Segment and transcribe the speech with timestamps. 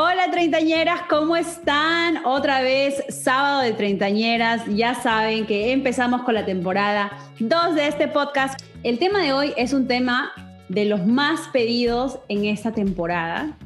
[0.00, 2.24] Hola treintañeras, ¿cómo están?
[2.24, 4.62] Otra vez sábado de treintañeras.
[4.68, 8.62] Ya saben que empezamos con la temporada 2 de este podcast.
[8.84, 10.30] El tema de hoy es un tema
[10.68, 13.58] de los más pedidos en esta temporada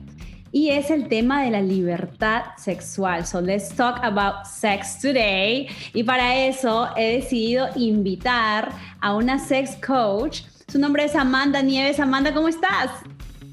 [0.53, 3.27] y es el tema de la libertad sexual.
[3.27, 5.69] So let's talk about sex today.
[5.93, 8.71] Y para eso he decidido invitar
[9.02, 10.45] a una sex coach.
[10.67, 12.01] Su nombre es Amanda Nieves.
[12.01, 12.91] Amanda, ¿cómo estás?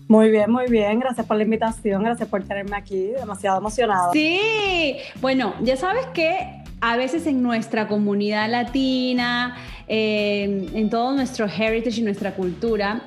[0.09, 0.99] Muy bien, muy bien.
[0.99, 3.11] Gracias por la invitación, gracias por tenerme aquí.
[3.11, 4.11] Demasiado emocionada.
[4.11, 9.55] Sí, bueno, ya sabes que a veces en nuestra comunidad latina,
[9.87, 13.03] en todo nuestro heritage y nuestra cultura,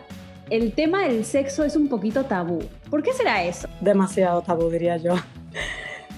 [0.49, 2.61] el tema del sexo es un poquito tabú.
[2.89, 3.69] ¿Por qué será eso?
[3.81, 5.17] Demasiado tabú, diría yo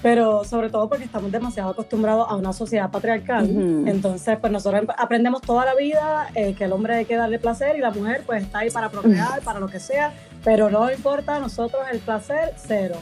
[0.05, 3.49] pero sobre todo porque estamos demasiado acostumbrados a una sociedad patriarcal.
[3.87, 7.75] Entonces, pues nosotros aprendemos toda la vida eh, que el hombre hay que darle placer
[7.75, 10.13] y la mujer pues está ahí para procrear, para lo que sea,
[10.45, 12.95] pero no importa a nosotros el placer, cero.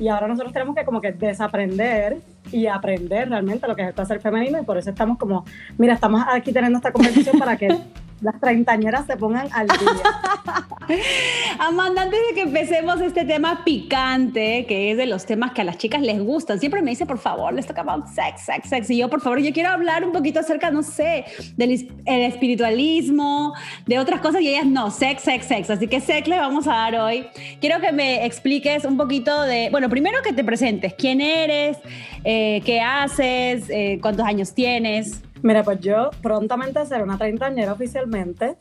[0.00, 2.18] Y ahora nosotros tenemos que como que desaprender
[2.50, 5.44] y aprender realmente lo que es el placer femenino y por eso estamos como,
[5.78, 7.68] mira, estamos aquí teniendo esta conversación para que
[8.20, 10.96] las treintañeras se pongan al día.
[11.58, 15.64] Amanda, antes de que empecemos este tema picante, que es de los temas que a
[15.64, 18.90] las chicas les gustan, siempre me dice, por favor, let's talk about sex, sex, sex.
[18.90, 21.24] Y yo, por favor, yo quiero hablar un poquito acerca, no sé,
[21.56, 23.54] del espiritualismo,
[23.86, 25.70] de otras cosas, y ellas no, sex, sex, sex.
[25.70, 27.26] Así que sex le vamos a dar hoy.
[27.60, 31.76] Quiero que me expliques un poquito de, bueno, primero que te presentes, quién eres,
[32.24, 35.22] eh, qué haces, eh, cuántos años tienes.
[35.42, 38.56] Mira, pues yo prontamente seré una treintañera oficialmente,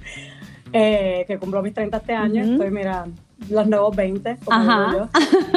[0.72, 3.06] eh, que cumplo mis 30 este año, estoy, mira,
[3.48, 5.08] los nuevos 20, como digo yo.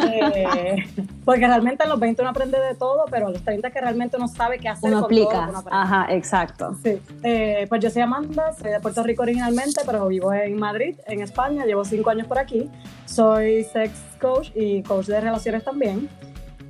[0.04, 0.76] Eh,
[1.26, 4.18] porque realmente en los 20 uno aprende de todo, pero a los 30 que realmente
[4.18, 5.52] uno sabe qué hacer uno aplica.
[5.72, 6.78] Ajá, exacto.
[6.84, 7.02] Sí.
[7.24, 11.22] Eh, pues yo soy Amanda, soy de Puerto Rico originalmente, pero vivo en Madrid, en
[11.22, 12.70] España, llevo 5 años por aquí.
[13.06, 13.92] Soy sex
[14.22, 16.08] coach y coach de relaciones también.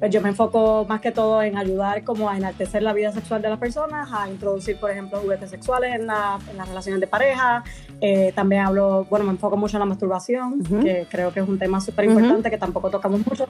[0.01, 3.39] Pues yo me enfoco más que todo en ayudar como a enaltecer la vida sexual
[3.39, 7.63] de las personas, a introducir, por ejemplo, juguetes sexuales en, las relaciones de pareja.
[8.01, 11.59] Eh, también hablo, bueno, me enfoco mucho en la masturbación, que creo que es un
[11.59, 13.45] tema súper importante que tampoco tocamos mucho.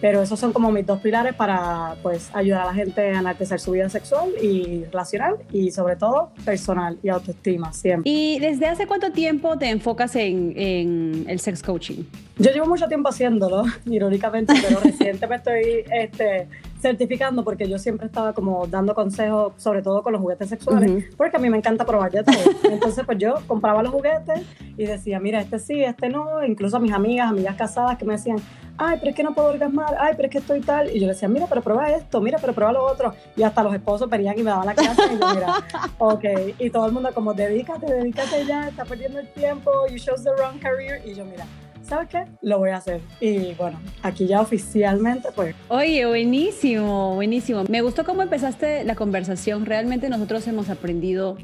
[0.00, 3.60] Pero esos son como mis dos pilares para pues ayudar a la gente a enaltecer
[3.60, 8.10] su vida sexual y relacional y sobre todo personal y autoestima siempre.
[8.10, 12.04] ¿Y desde hace cuánto tiempo te enfocas en, en el sex coaching?
[12.40, 16.48] Yo llevo mucho tiempo haciéndolo, irónicamente, pero recientemente me estoy este,
[16.80, 21.36] certificando porque yo siempre estaba como dando consejos, sobre todo con los juguetes sexuales, porque
[21.36, 22.36] a mí me encanta probar de todo.
[22.64, 24.40] Entonces, pues yo compraba los juguetes
[24.78, 26.42] y decía, mira, este sí, este no.
[26.42, 28.38] Incluso a mis amigas, amigas casadas que me decían,
[28.78, 30.88] ay, pero es que no puedo orgasmar, ay, pero es que estoy tal.
[30.88, 33.12] Y yo le decía, mira, pero prueba esto, mira, pero prueba lo otro.
[33.36, 35.54] Y hasta los esposos venían y me daban la clase y yo, mira,
[35.98, 36.24] ok.
[36.58, 40.30] Y todo el mundo como, dedícate, dedícate ya, está perdiendo el tiempo, you chose the
[40.30, 41.02] wrong career.
[41.04, 41.44] Y yo, mira,
[41.90, 42.24] ¿sabes qué?
[42.40, 43.00] Lo voy a hacer.
[43.20, 45.56] Y bueno, aquí ya oficialmente, pues.
[45.68, 47.64] Oye, buenísimo, buenísimo.
[47.68, 49.66] Me gustó cómo empezaste la conversación.
[49.66, 51.36] Realmente nosotros hemos aprendido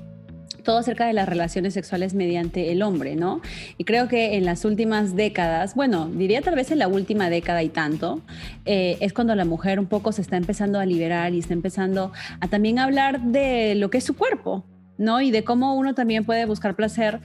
[0.62, 3.40] todo acerca de las relaciones sexuales mediante el hombre, ¿no?
[3.76, 7.62] Y creo que en las últimas décadas, bueno, diría tal vez en la última década
[7.62, 8.20] y tanto,
[8.64, 12.12] eh, es cuando la mujer un poco se está empezando a liberar y está empezando
[12.40, 14.64] a también hablar de lo que es su cuerpo,
[14.96, 15.20] ¿no?
[15.20, 17.20] Y de cómo uno también puede buscar placer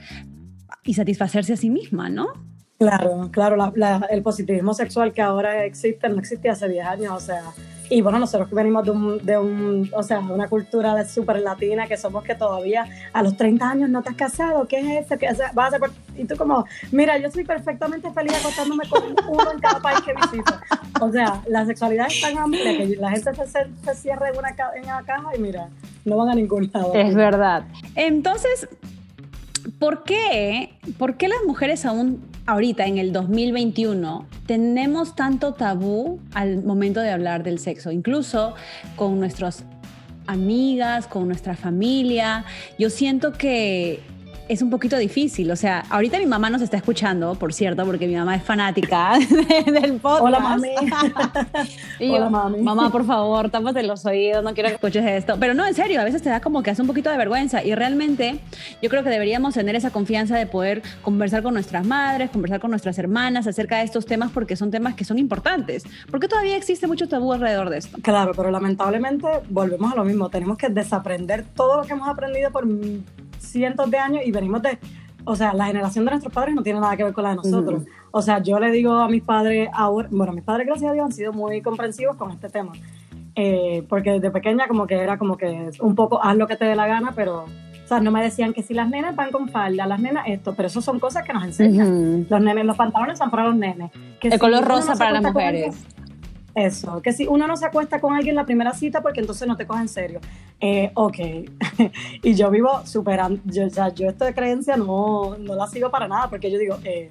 [0.84, 2.51] y satisfacerse a sí misma, ¿no?
[2.82, 3.72] Claro, claro,
[4.10, 7.42] el positivismo sexual que ahora existe no existía hace 10 años, o sea,
[7.92, 11.86] y bueno, nosotros que venimos de, un, de un, o sea, una cultura súper latina,
[11.86, 15.18] que somos que todavía a los 30 años no te has casado, ¿qué es eso?
[15.18, 15.78] ¿Qué vas a?
[16.16, 20.14] Y tú como, mira, yo soy perfectamente feliz acostándome con uno en cada país que
[20.14, 20.54] visito.
[21.02, 24.54] O sea, la sexualidad es tan amplia que la gente se, se cierra en una,
[24.74, 25.68] en una caja y mira,
[26.06, 26.94] no van a ningún lado.
[26.94, 27.64] Es verdad.
[27.94, 28.68] Entonces,
[29.78, 36.62] ¿por qué, ¿por qué las mujeres aún ahorita, en el 2021, tenemos tanto tabú al
[36.62, 37.90] momento de hablar del sexo?
[37.90, 38.54] Incluso
[38.96, 39.64] con nuestras
[40.26, 42.44] amigas, con nuestra familia.
[42.78, 44.00] Yo siento que
[44.52, 45.50] es un poquito difícil.
[45.50, 49.18] O sea, ahorita mi mamá nos está escuchando, por cierto, porque mi mamá es fanática
[49.66, 50.22] del podcast.
[50.22, 50.68] Hola, mami.
[52.00, 52.60] Hola, mami.
[52.60, 55.36] Mamá, por favor, tápate los oídos, no quiero que escuches esto.
[55.40, 57.64] Pero no, en serio, a veces te da como que hace un poquito de vergüenza.
[57.64, 58.40] Y realmente
[58.82, 62.70] yo creo que deberíamos tener esa confianza de poder conversar con nuestras madres, conversar con
[62.70, 65.84] nuestras hermanas acerca de estos temas, porque son temas que son importantes.
[66.10, 67.96] Porque todavía existe mucho tabú alrededor de esto.
[68.02, 70.28] Claro, pero lamentablemente volvemos a lo mismo.
[70.28, 72.66] Tenemos que desaprender todo lo que hemos aprendido por
[73.42, 74.78] cientos de años y venimos de,
[75.24, 77.36] o sea, la generación de nuestros padres no tiene nada que ver con la de
[77.36, 77.84] nosotros.
[78.10, 81.06] O sea, yo le digo a mis padres ahora, bueno, mis padres, gracias a Dios,
[81.06, 82.72] han sido muy comprensivos con este tema.
[83.34, 86.66] Eh, porque desde pequeña como que era como que un poco haz lo que te
[86.66, 89.48] dé la gana, pero o sea, no me decían que si las nenas van con
[89.48, 92.26] falda, las nenas esto, pero eso son cosas que nos enseñan.
[92.28, 93.90] Los nenes, los pantalones son para los nenes.
[94.20, 95.74] Que El color rosa para las mujeres.
[96.54, 99.48] Eso, que si uno no se acuesta con alguien en la primera cita porque entonces
[99.48, 100.20] no te coge en serio.
[100.60, 101.18] Eh, ok,
[102.22, 106.28] y yo vivo superando, yo, o yo esta creencia no, no la sigo para nada
[106.28, 107.10] porque yo digo, eh,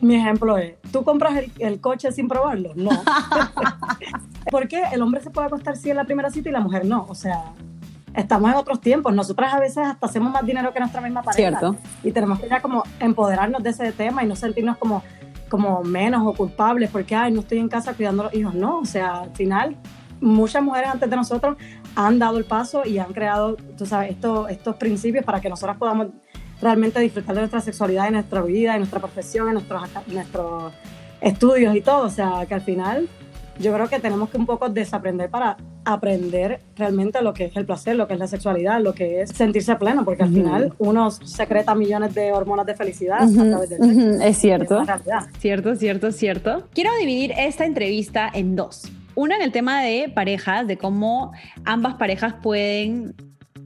[0.00, 2.72] mi, ejemplo es, ¿tú compras el, el coche sin probarlo?
[2.74, 2.90] No.
[4.50, 6.84] ¿Por qué el hombre se puede acostar sí en la primera cita y la mujer
[6.86, 7.06] no?
[7.08, 7.52] O sea,
[8.14, 9.14] estamos en otros tiempos.
[9.14, 11.58] Nosotras a veces hasta hacemos más dinero que nuestra misma pareja.
[11.58, 11.76] Cierto.
[12.02, 15.02] Y tenemos que ya como empoderarnos de ese tema y no sentirnos como
[15.48, 18.54] como menos o culpables porque, ay, no estoy en casa cuidando a los hijos.
[18.54, 19.76] No, o sea, al final,
[20.20, 21.56] muchas mujeres antes de nosotros
[21.94, 25.76] han dado el paso y han creado, tú sabes, estos, estos principios para que nosotras
[25.76, 26.08] podamos
[26.60, 30.72] realmente disfrutar de nuestra sexualidad, en nuestra vida, en nuestra profesión, en nuestros, nuestros
[31.20, 32.06] estudios y todo.
[32.06, 33.08] O sea, que al final
[33.58, 37.66] yo creo que tenemos que un poco desaprender para aprender realmente lo que es el
[37.66, 41.10] placer, lo que es la sexualidad, lo que es sentirse pleno, porque al final uno
[41.10, 44.82] secreta millones de hormonas de felicidad a través del Es cierto.
[44.82, 46.68] Es cierto, cierto, cierto.
[46.72, 48.90] Quiero dividir esta entrevista en dos.
[49.14, 51.32] Una en el tema de parejas, de cómo
[51.64, 53.14] ambas parejas pueden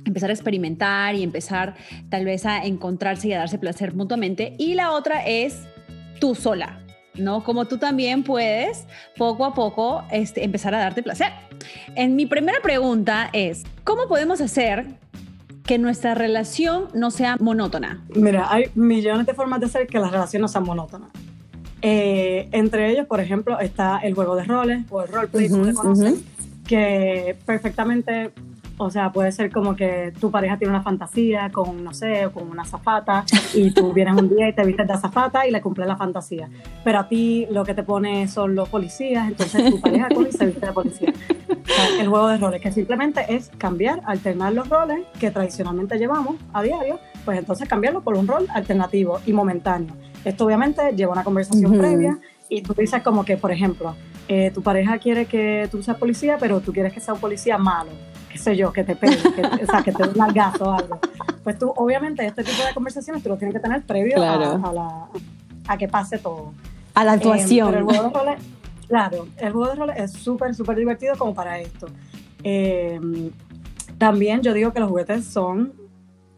[0.05, 1.75] empezar a experimentar y empezar
[2.11, 4.55] tal vez a encontrarse y a darse placer mutuamente.
[4.59, 5.63] Y la otra es
[6.21, 6.81] tú sola,
[7.19, 7.45] ¿no?
[7.45, 8.87] Como tú también puedes
[9.17, 11.33] poco a poco este, empezar a darte placer.
[11.95, 14.87] En mi primera pregunta es, ¿cómo podemos hacer
[15.65, 18.03] que nuestra relación no sea monótona?
[18.15, 21.09] Mira, hay millones de formas de hacer que la relación no sea monótona.
[21.83, 26.25] Eh, entre ellos, por ejemplo, está el juego de roles o el roleplay, conocen,
[26.67, 28.33] que perfectamente
[28.79, 32.49] o sea, puede ser como que tu pareja tiene una fantasía con, no sé, con
[32.49, 35.89] una zafata y tú vienes un día y te vistes de azafata y le cumples
[35.89, 36.49] la fantasía.
[36.85, 40.33] Pero a ti lo que te pone son los policías, entonces tu pareja con y
[40.33, 41.13] se viste de policía.
[42.01, 46.63] el juego de roles, que simplemente es cambiar, alternar los roles que tradicionalmente llevamos a
[46.63, 49.95] diario, pues entonces cambiarlo por un rol alternativo y momentáneo.
[50.25, 53.95] Esto obviamente lleva una conversación previa y tú dices como que, por ejemplo,
[54.29, 57.59] eh, tu pareja quiere que tú seas policía, pero tú quieres que sea un policía
[57.59, 57.91] malo
[58.39, 60.73] qué sé yo, que te pegue, que, o sea, que te dé un gato o
[60.73, 60.99] algo.
[61.43, 65.09] Pues tú, obviamente, este tipo de conversaciones tú lo tienes que tener previo a, la,
[65.67, 66.53] a, que pase todo.
[66.95, 67.69] A la actuación.
[67.71, 68.43] pero el juego de roles,
[68.87, 71.89] claro, el juego de roles es súper, súper divertido como para esto.
[72.45, 73.01] Eh,
[73.99, 75.73] también yo digo que los juguetes son,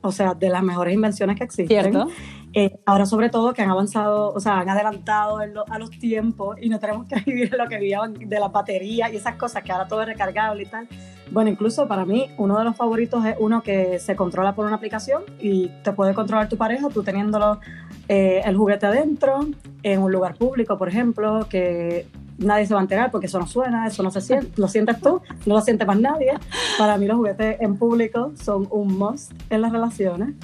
[0.00, 1.92] o sea, de las mejores invenciones que existen.
[1.92, 2.08] Cierto.
[2.52, 6.68] Eh, ahora sobre todo que han avanzado, o sea, han adelantado a los tiempos y
[6.68, 9.86] no tenemos que vivir lo que vivían de las baterías y esas cosas que ahora
[9.86, 10.88] todo es recargable y tal.
[11.30, 14.76] Bueno, incluso para mí uno de los favoritos es uno que se controla por una
[14.76, 17.60] aplicación y te puede controlar tu pareja, tú teniéndolo
[18.08, 19.46] eh, el juguete adentro,
[19.84, 22.08] en un lugar público, por ejemplo, que
[22.38, 25.00] nadie se va a enterar porque eso no suena, eso no se siente, lo sientes
[25.00, 26.32] tú, no lo siente más nadie.
[26.78, 30.34] Para mí los juguetes en público son un must en las relaciones.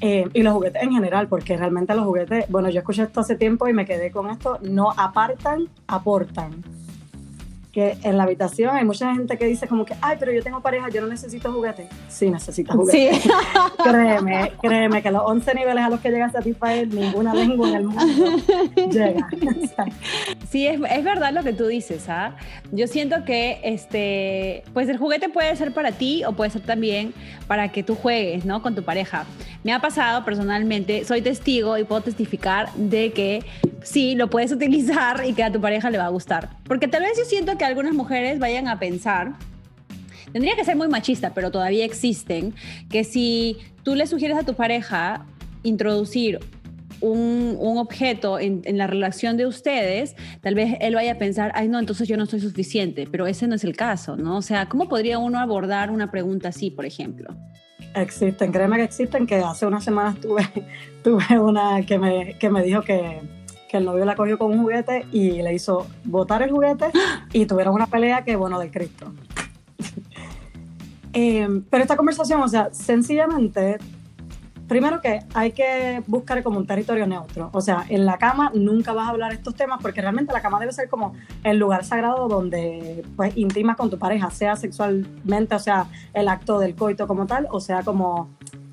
[0.00, 3.36] Eh, y los juguetes en general, porque realmente los juguetes, bueno, yo escuché esto hace
[3.36, 6.62] tiempo y me quedé con esto, no apartan, aportan
[7.72, 10.60] que en la habitación hay mucha gente que dice como que, ay, pero yo tengo
[10.60, 11.88] pareja, yo no necesito juguete.
[12.08, 13.14] Sí, necesitas juguete.
[13.14, 13.30] Sí.
[13.84, 17.84] créeme, créeme que los 11 niveles a los que llega Satisfyer, ninguna lengua en el
[17.84, 18.04] mundo
[18.90, 19.28] llega.
[20.50, 22.36] sí, es, es, verdad lo que tú dices, ¿ah?
[22.72, 27.14] Yo siento que, este, pues el juguete puede ser para ti o puede ser también
[27.46, 28.62] para que tú juegues, ¿no?
[28.62, 29.26] Con tu pareja.
[29.62, 33.44] Me ha pasado personalmente, soy testigo y puedo testificar de que
[33.82, 36.48] sí, lo puedes utilizar y que a tu pareja le va a gustar.
[36.64, 39.34] Porque tal vez yo siento que algunas mujeres vayan a pensar,
[40.32, 42.54] tendría que ser muy machista, pero todavía existen,
[42.88, 45.26] que si tú le sugieres a tu pareja
[45.62, 46.40] introducir
[47.02, 51.68] un, objeto en, en, la relación de ustedes, tal vez él vaya a pensar, ay
[51.68, 54.38] no, entonces yo no soy suficiente, pero ese no es el caso, ¿no?
[54.38, 57.36] O sea, ¿cómo podría uno abordar una pregunta así, por ejemplo?
[57.94, 60.48] Existen, créeme que existen, que hace unas semanas tuve,
[61.04, 63.20] tuve una que me, que me dijo que,
[63.70, 66.86] que el novio la cogió con un juguete y le hizo botar el juguete
[67.32, 69.12] y tuvieron una pelea que, bueno, del Cristo.
[71.12, 73.78] Eh, pero esta conversación, o sea, sencillamente
[74.70, 77.50] primero que hay que buscar como un territorio neutro.
[77.52, 80.60] O sea, en la cama nunca vas a hablar estos temas porque realmente la cama
[80.60, 85.58] debe ser como el lugar sagrado donde pues intimas con tu pareja, sea sexualmente, o
[85.58, 88.28] sea, el acto del coito como tal, o sea, como,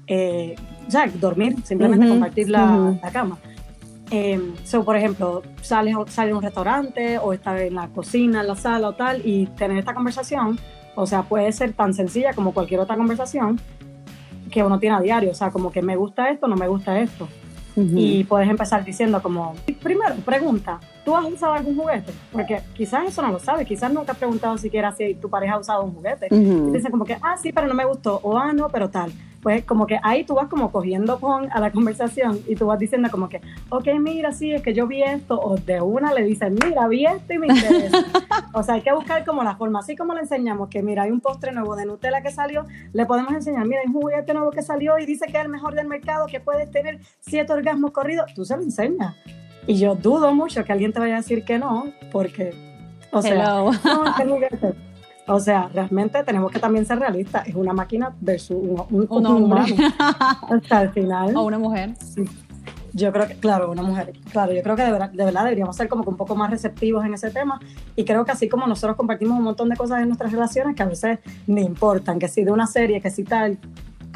[0.06, 0.56] eh,
[0.88, 3.40] ya, dormir, simplemente compartir la, cama.
[4.10, 4.40] Eh,
[4.86, 8.90] por ejemplo, sales, sales a un restaurante o estás en la cocina, en la sala
[8.90, 10.58] o tal, y tener esta conversación,
[10.96, 13.60] o sea, puede ser tan sencilla como cualquier otra conversación,
[14.50, 17.00] que uno tiene a diario, o sea, como que me gusta esto, no me gusta
[17.00, 17.28] esto.
[17.80, 22.12] Y puedes empezar diciendo como, primero, pregunta, ¿tú has usado algún juguete?
[22.32, 25.60] Porque quizás eso no lo sabes, quizás nunca has preguntado siquiera si tu pareja ha
[25.60, 26.28] usado un juguete.
[26.32, 29.12] Y dicen como que, ah, sí, pero no me gustó, o ah, no, pero tal
[29.48, 32.78] pues como que ahí tú vas como cogiendo con a la conversación y tú vas
[32.78, 33.40] diciendo como que,
[33.70, 37.06] ok, mira, sí, es que yo vi esto, o de una le dicen, mira, vi
[37.06, 38.04] esto y me interesa.
[38.54, 41.12] o sea, hay que buscar como la forma, así como le enseñamos que, mira, hay
[41.12, 44.52] un postre nuevo de Nutella que salió, le podemos enseñar, mira, hay un juguete nuevo
[44.52, 47.92] que salió y dice que es el mejor del mercado, que puedes tener siete orgasmos
[47.92, 49.16] corridos, tú se lo enseñas.
[49.66, 52.54] Y yo dudo mucho que alguien te vaya a decir que no, porque,
[53.14, 53.72] o sea, no.
[55.28, 57.48] O sea, realmente tenemos que también ser realistas.
[57.48, 59.76] Es una máquina versus un, un, hombre.
[60.50, 61.36] Hasta el final.
[61.36, 61.94] O una mujer.
[62.94, 64.14] Yo creo que, claro, una mujer.
[64.32, 66.50] Claro, yo creo que de verdad, de verdad, deberíamos ser como que un poco más
[66.50, 67.60] receptivos en ese tema.
[67.96, 70.84] Y creo que así como nosotros compartimos un montón de cosas en nuestras relaciones que
[70.84, 73.60] a veces ni importan, que si de una serie, que si tal,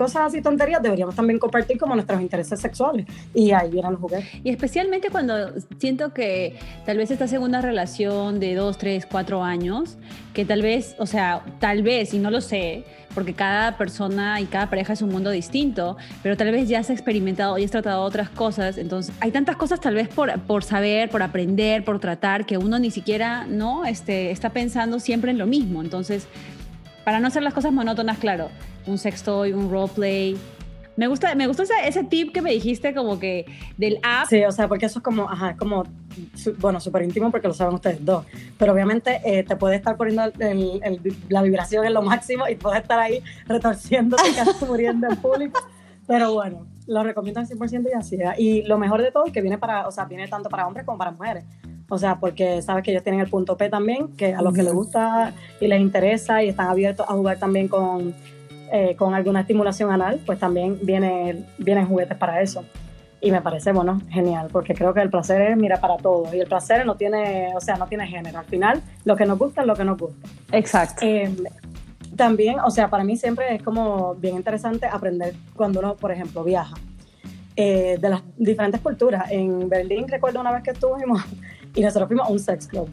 [0.01, 3.05] cosas así tonterías deberíamos también compartir como nuestros intereses sexuales
[3.35, 4.27] y ahí vienen los juguetes.
[4.43, 9.99] Y especialmente cuando siento que tal vez esta segunda relación de dos, tres, cuatro años,
[10.33, 14.45] que tal vez, o sea, tal vez, y no lo sé, porque cada persona y
[14.45, 18.01] cada pareja es un mundo distinto, pero tal vez ya has experimentado y has tratado
[18.01, 22.45] otras cosas, entonces hay tantas cosas tal vez por, por saber, por aprender, por tratar,
[22.45, 23.85] que uno ni siquiera, ¿no?
[23.85, 26.27] Este, está pensando siempre en lo mismo, entonces
[27.03, 28.49] para no hacer las cosas monótonas, claro,
[28.85, 30.37] un sextoy, un roleplay.
[30.97, 33.45] Me gusta, me gustó ese, tip que me dijiste como que
[33.77, 34.27] del app.
[34.27, 35.83] Sí, o sea, porque eso es como, ajá, como,
[36.59, 38.25] bueno, súper íntimo porque lo saben ustedes dos.
[38.57, 40.23] Pero obviamente eh, te puede estar poniendo
[41.29, 45.59] la vibración en lo máximo y puedes estar ahí retorciéndote, casi muriendo en público.
[46.05, 48.17] Pero bueno, lo recomiendo al 100% y así.
[48.37, 50.85] Y lo mejor de todo es que viene para, o sea, viene tanto para hombres
[50.85, 51.45] como para mujeres.
[51.93, 54.63] O sea, porque sabes que ellos tienen el punto P también, que a los que
[54.63, 58.15] les gusta y les interesa y están abiertos a jugar también con,
[58.71, 62.63] eh, con alguna estimulación anal, pues también viene, vienen juguetes para eso.
[63.19, 66.33] Y me parece, bueno, genial, porque creo que el placer es, mira, para todos.
[66.33, 68.39] Y el placer no tiene, o sea, no tiene género.
[68.39, 70.29] Al final, lo que nos gusta es lo que nos gusta.
[70.53, 71.05] Exacto.
[71.05, 71.29] Eh,
[72.15, 76.41] también, o sea, para mí siempre es como bien interesante aprender cuando uno, por ejemplo,
[76.45, 76.75] viaja.
[77.57, 79.29] Eh, de las diferentes culturas.
[79.29, 81.21] En Berlín recuerdo una vez que estuvimos
[81.75, 82.89] y nosotros fuimos a un sex club.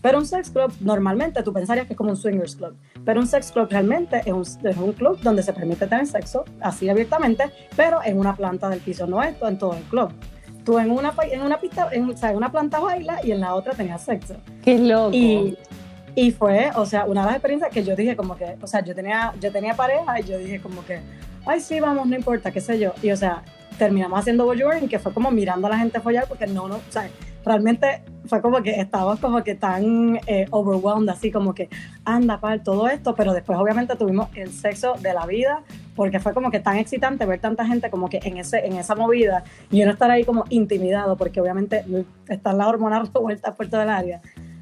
[0.00, 3.26] Pero un sex club normalmente tú pensarías que es como un swingers club, pero un
[3.26, 7.50] sex club realmente es un, es un, club donde se permite tener sexo así abiertamente,
[7.76, 10.12] pero en una planta del piso, no esto en todo el club.
[10.64, 13.40] Tú en una, en una pista, en, o sea, en una planta baila y en
[13.40, 14.36] la otra tenías sexo.
[14.62, 15.16] Qué loco.
[15.16, 15.56] Y,
[16.14, 18.84] y fue, o sea, una de las experiencias que yo dije como que, o sea,
[18.84, 21.00] yo tenía, yo tenía pareja y yo dije como que,
[21.46, 22.92] ay, sí, vamos, no importa, qué sé yo.
[23.02, 23.42] Y, o sea,
[23.78, 26.80] terminamos haciendo voyeuring, que fue como mirando a la gente follar, porque no, no, o
[26.90, 27.08] sea,
[27.48, 31.68] realmente fue como que estábamos como que tan eh, overwhelmed, así como que
[32.04, 35.62] anda para todo esto, pero después obviamente tuvimos el sexo de la vida,
[35.96, 38.94] porque fue como que tan excitante ver tanta gente como que en, ese, en esa
[38.94, 41.84] movida y uno estar ahí como intimidado, porque obviamente
[42.28, 44.20] están las hormonas revueltas por todo el área.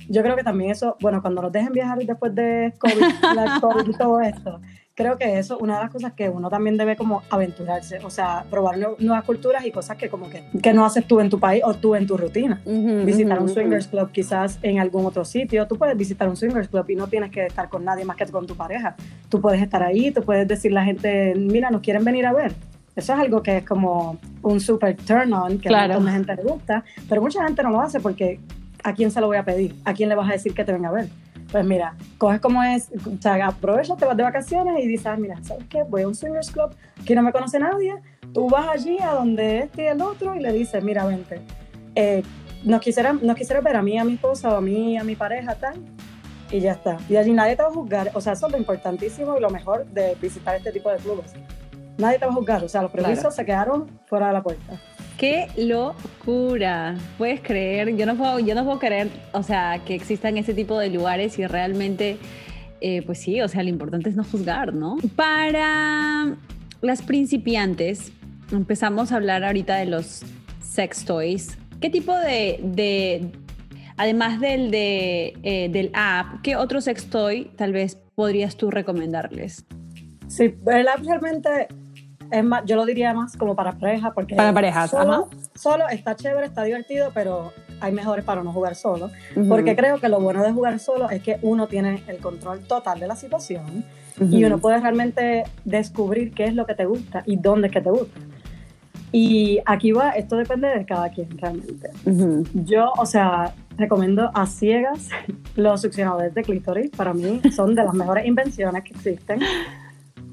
[0.09, 3.99] Yo creo que también eso, bueno, cuando nos dejen viajar después de COVID, COVID y
[3.99, 4.61] todo esto,
[4.97, 8.11] creo que eso es una de las cosas que uno también debe como aventurarse, o
[8.11, 11.39] sea, probar nuevas culturas y cosas que como que, que no haces tú en tu
[11.39, 12.61] país o tú en tu rutina.
[12.65, 16.87] visitar un swingers club quizás en algún otro sitio, tú puedes visitar un swingers club
[16.89, 18.97] y no tienes que estar con nadie más que con tu pareja.
[19.29, 22.33] Tú puedes estar ahí, tú puedes decirle a la gente, mira, nos quieren venir a
[22.33, 22.55] ver.
[22.97, 26.43] Eso es algo que es como un super turn on, que a mucha gente le
[26.43, 28.41] gusta, pero mucha gente no lo hace porque
[28.83, 29.75] ¿a quién se lo voy a pedir?
[29.85, 31.09] ¿A quién le vas a decir que te venga a ver?
[31.51, 35.17] Pues mira, coges como es, o sea, aprovechas, te vas de vacaciones y dices, ah,
[35.17, 35.85] mira, ¿sabes qué?
[35.85, 36.75] Voy a un swingers club,
[37.05, 37.95] que no me conoce nadie,
[38.35, 41.41] tú vas allí a donde este y el otro y le dices, mira, vente,
[41.95, 42.23] eh,
[42.65, 45.15] nos, quisiera, nos quisiera ver a mí, a mi esposa o a mí, a mi
[45.15, 45.77] pareja, tal,
[46.51, 46.97] y ya está.
[47.09, 49.51] Y allí nadie te va a juzgar, o sea, eso es lo importantísimo y lo
[49.51, 51.33] mejor de visitar este tipo de clubes.
[51.97, 54.81] Nadie te va a juzgar, o sea, los prejuicios se quedaron fuera de la puerta.
[55.17, 56.95] ¡Qué locura!
[57.17, 60.79] Puedes creer, yo no puedo, yo no puedo creer, o sea, que existan ese tipo
[60.79, 62.19] de lugares y realmente,
[62.83, 64.99] eh, pues sí, o sea, lo importante es no juzgar, ¿no?
[65.17, 66.37] Para
[66.83, 68.13] las principiantes,
[68.53, 70.23] empezamos a hablar ahorita de los
[70.61, 71.57] sex toys.
[71.81, 73.31] ¿Qué tipo de,
[73.97, 79.65] además del, de, eh, del app, qué otro sex toy tal vez podrías tú recomendarles?
[80.29, 81.69] Sí, el app realmente
[82.31, 86.15] es más, yo lo diría más como para pareja, porque para parejas, solo, solo está
[86.17, 89.11] chévere, está divertido, pero hay mejores para no jugar solo,
[89.49, 93.01] porque creo que lo bueno de jugar solo es que uno tiene el control total
[93.01, 93.85] de la situación
[94.19, 97.81] y uno puede realmente descubrir qué es lo que te gusta y dónde es que
[97.81, 98.21] te gusta.
[99.13, 101.91] Y aquí va, esto depende de cada quien realmente.
[102.55, 105.09] Yo, o sea, recomiendo a ciegas
[105.57, 106.91] los succionadores de clítoris.
[106.91, 109.41] Para mí son de las mejores invenciones que existen.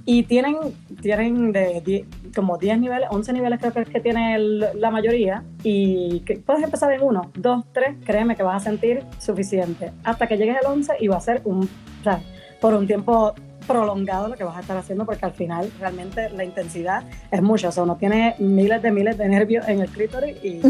[0.06, 0.58] Y tienen,
[1.02, 2.06] tienen de
[2.36, 5.44] como 10 niveles, 11 niveles creo que es que tiene la mayoría.
[5.64, 9.92] Y que puedes empezar en uno, dos, tres, créeme que vas a sentir suficiente.
[10.04, 12.22] Hasta que llegues al 11 y va a ser un, o sea,
[12.60, 13.34] por un tiempo
[13.66, 17.70] prolongado lo que vas a estar haciendo porque al final realmente la intensidad es mucho.
[17.70, 20.62] O sea, uno tiene miles de miles de nervios en el clítoris y,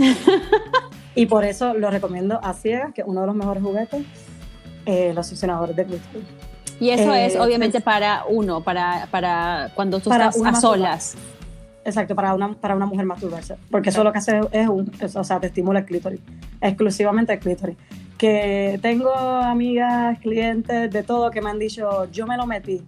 [1.16, 4.04] y por eso lo recomiendo a ciegas, que es uno de los mejores juguetes,
[4.86, 6.53] eh, los succionadores de clítoris.
[6.80, 11.16] Y eso es eh, obviamente para uno, para, para cuando tú estás a solas.
[11.86, 13.56] Exacto, para una, para una mujer masturbarse.
[13.70, 16.22] Porque eso lo que hace es, un, o sea, te estimula el clítoris,
[16.62, 17.78] exclusivamente el clítoris.
[18.18, 22.82] Que tengo amigas, clientes, de todo que me han dicho, yo me lo metí.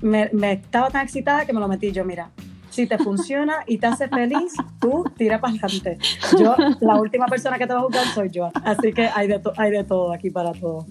[0.00, 2.30] Me, me estaba tan excitada que me lo metí yo, mira,
[2.70, 5.98] si te funciona y te hace feliz, tú tira para adelante.
[6.38, 8.50] Yo, la última persona que te va a juzgar soy yo.
[8.64, 10.86] Así que hay de, hay de todo aquí para todo.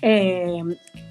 [0.00, 0.62] Eh,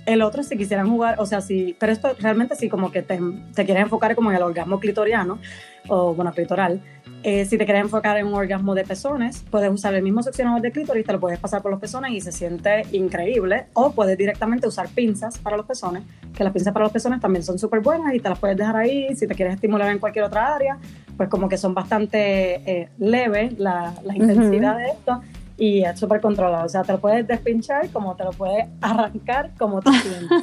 [0.06, 3.20] el otro, si quisieran jugar, o sea, sí, pero esto realmente sí como que te,
[3.54, 5.40] te quieres enfocar como en el orgasmo clitoriano,
[5.88, 6.82] o bueno, clitoral.
[7.24, 10.62] Eh, si te quieres enfocar en un orgasmo de pezones, puedes usar el mismo seccionador
[10.62, 13.66] de clítoris, te lo puedes pasar por los pezones y se siente increíble.
[13.74, 16.04] O puedes directamente usar pinzas para los pezones,
[16.36, 18.76] que las pinzas para los pezones también son súper buenas y te las puedes dejar
[18.76, 19.16] ahí.
[19.16, 20.80] Si te quieres estimular en cualquier otra área,
[21.16, 25.22] pues como que son bastante eh, leves la, la intensidad de esto
[25.58, 26.66] y es súper controlado.
[26.66, 30.30] O sea, te lo puedes despinchar como te lo puedes arrancar como sientes.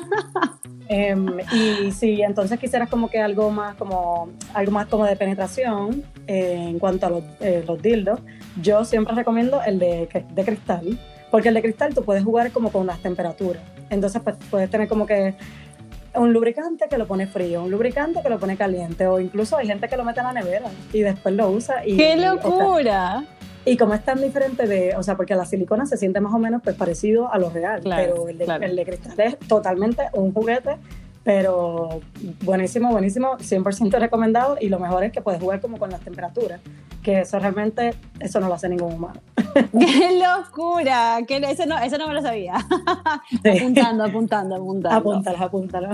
[0.90, 6.02] Em, y si entonces quisieras como que algo más como algo más como de penetración
[6.26, 8.20] eh, en cuanto a los, eh, los, dildos,
[8.62, 10.98] yo siempre recomiendo el de, de cristal,
[11.30, 13.62] porque el de cristal tú puedes jugar como con las temperaturas.
[13.90, 15.34] Entonces pues, puedes tener como que
[16.14, 19.66] un lubricante que lo pone frío, un lubricante que lo pone caliente, o incluso hay
[19.66, 21.86] gente que lo mete en la nevera y después lo usa.
[21.86, 23.24] Y, ¡Qué locura!
[23.24, 23.38] Y
[23.76, 26.62] como es tan diferente de, o sea, porque la silicona se siente más o menos
[26.62, 30.76] pues parecido a lo real, pero el de, el de cristal es totalmente un juguete
[31.28, 32.00] pero
[32.42, 36.58] buenísimo, buenísimo, 100% recomendado y lo mejor es que puedes jugar como con las temperaturas,
[37.02, 39.20] que eso realmente, eso no lo hace ningún humano.
[39.78, 41.18] ¡Qué locura!
[41.28, 42.54] Que eso, no, eso no me lo sabía.
[43.44, 44.96] Apuntando, apuntando, apuntando.
[44.96, 45.90] Apúntalo, apúntalo.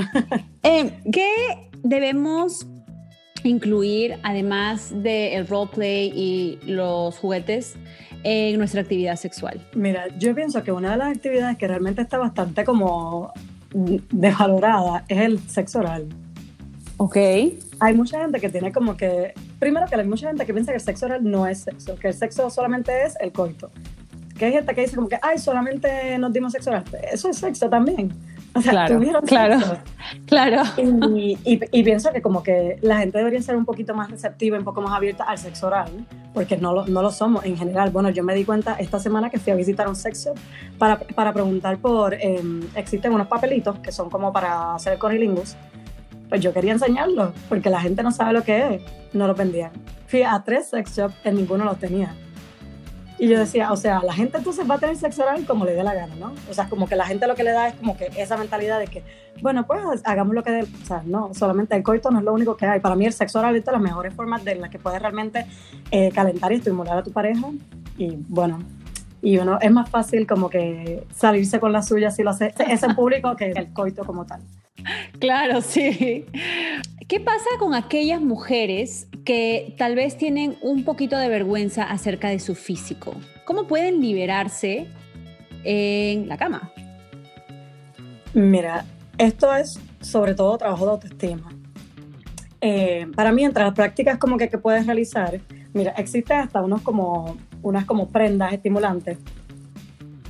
[0.62, 2.68] Eh, ¿Qué debemos
[3.48, 7.74] incluir, además del roleplay y los juguetes,
[8.22, 9.60] en nuestra actividad sexual?
[9.74, 13.32] Mira, yo pienso que una de las actividades que realmente está bastante como
[13.72, 16.06] desvalorada es el sexo oral.
[16.96, 17.16] Ok.
[17.80, 20.76] Hay mucha gente que tiene como que, primero que hay mucha gente que piensa que
[20.76, 23.70] el sexo oral no es sexo, que el sexo solamente es el coito.
[24.38, 26.84] Que hay gente que dice como que, ay, solamente nos dimos sexo oral.
[27.12, 28.12] Eso es sexo también.
[28.56, 29.58] O sea, claro, claro,
[30.26, 30.62] claro.
[30.76, 34.64] Y, y, pienso que como que la gente debería ser un poquito más receptiva, un
[34.64, 37.90] poco más abierta al sexo oral, porque no lo, no lo somos en general.
[37.90, 40.36] Bueno, yo me di cuenta esta semana que fui a visitar un sex shop
[40.78, 45.56] para, para preguntar por, em, existen unos papelitos que son como para hacer el corrilingus.
[46.28, 49.72] Pues yo quería enseñarlos, porque la gente no sabe lo que es, no lo vendían.
[50.06, 52.14] Fui a tres sex shops, en ninguno los tenía.
[53.18, 55.72] Y yo decía, o sea, la gente entonces va a tener sexo oral como le
[55.72, 56.32] dé la gana, ¿no?
[56.50, 58.80] O sea, como que la gente lo que le da es como que esa mentalidad
[58.80, 59.04] de que,
[59.40, 60.62] bueno, pues hagamos lo que dé.
[60.62, 62.80] O sea, no, solamente el coito no es lo único que hay.
[62.80, 65.46] Para mí el sexo oral es de las mejores formas de las que puedes realmente
[65.92, 67.50] eh, calentar y estimular a tu pareja.
[67.96, 68.58] Y bueno,
[69.22, 72.82] y uno es más fácil como que salirse con la suya si lo hace es
[72.82, 74.42] en público que el coito como tal.
[75.18, 76.26] Claro, sí.
[77.08, 82.38] ¿Qué pasa con aquellas mujeres que tal vez tienen un poquito de vergüenza acerca de
[82.38, 83.14] su físico?
[83.44, 84.86] ¿Cómo pueden liberarse
[85.64, 86.72] en la cama?
[88.34, 88.84] Mira,
[89.18, 91.52] esto es sobre todo trabajo de autoestima.
[92.60, 95.40] Eh, para mí, entre las prácticas como que, que puedes realizar,
[95.72, 99.18] mira, existen hasta unos como, unas como prendas estimulantes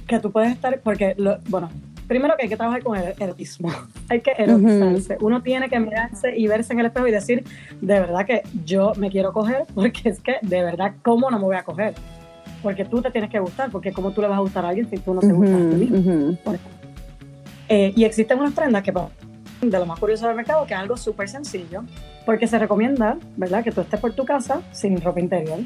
[0.06, 1.70] que tú puedes estar, porque, lo, bueno,
[2.06, 3.70] primero que hay que trabajar con el erotismo,
[4.08, 5.18] hay que erotizarse.
[5.20, 7.44] Uno tiene que mirarse y verse en el espejo y decir,
[7.80, 11.44] de verdad que yo me quiero coger, porque es que de verdad, ¿cómo no me
[11.44, 11.94] voy a coger?
[12.62, 14.88] Porque tú te tienes que gustar, porque ¿cómo tú le vas a gustar a alguien
[14.88, 16.38] si tú no te gustas a ti mismo?
[17.68, 20.96] Eh, y existen unas prendas que, de lo más curioso del mercado, que es algo
[20.96, 21.84] súper sencillo,
[22.24, 25.60] porque se recomienda, ¿verdad?, que tú estés por tu casa sin ropa interior.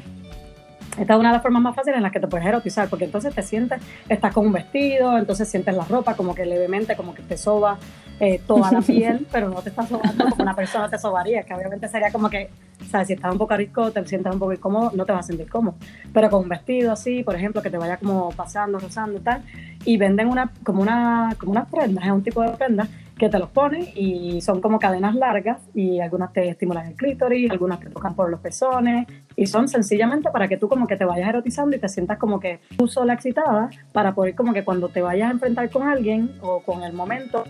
[0.97, 3.05] Esta es una de las formas más fáciles en las que te puedes erotizar, porque
[3.05, 7.13] entonces te sientes, estás con un vestido, entonces sientes la ropa como que levemente, como
[7.13, 7.77] que te soba
[8.19, 11.53] eh, toda la piel, pero no te está sobando como una persona te sobaría, que
[11.53, 12.49] obviamente sería como que,
[12.89, 15.27] sabes, si estás un poco rico, te sientes un poco incómodo, no te vas a
[15.27, 15.75] sentir cómodo.
[16.13, 19.43] Pero con un vestido así, por ejemplo, que te vaya como pasando, rozando y tal,
[19.85, 23.37] y venden una, como una, como unas prendas, es un tipo de prendas que te
[23.37, 27.89] los pones y son como cadenas largas y algunas te estimulan el clítoris, algunas te
[27.89, 29.05] tocan por los pezones
[29.35, 32.39] y son sencillamente para que tú como que te vayas erotizando y te sientas como
[32.39, 36.31] que tú sola excitada para poder como que cuando te vayas a enfrentar con alguien
[36.41, 37.43] o con el momento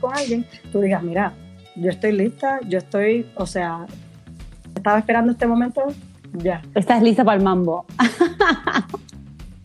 [0.00, 1.32] con alguien, tú digas, mira,
[1.74, 3.86] yo estoy lista, yo estoy, o sea,
[4.74, 5.82] estaba esperando este momento,
[6.32, 6.62] ya.
[6.74, 7.84] Estás lista para el mambo.